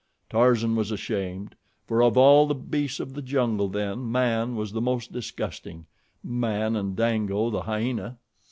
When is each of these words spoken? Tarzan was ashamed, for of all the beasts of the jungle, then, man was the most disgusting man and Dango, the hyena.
Tarzan 0.31 0.75
was 0.75 0.89
ashamed, 0.89 1.55
for 1.85 2.01
of 2.01 2.17
all 2.17 2.47
the 2.47 2.55
beasts 2.55 2.99
of 2.99 3.13
the 3.13 3.21
jungle, 3.21 3.67
then, 3.67 4.11
man 4.11 4.55
was 4.55 4.71
the 4.71 4.81
most 4.81 5.13
disgusting 5.13 5.85
man 6.23 6.75
and 6.75 6.95
Dango, 6.95 7.51
the 7.51 7.61
hyena. 7.61 8.17